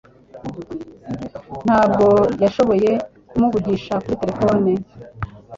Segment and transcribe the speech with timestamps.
[1.65, 2.05] Ntabwo
[2.43, 2.91] yashoboye
[3.29, 4.71] kumuvugisha kuri terefone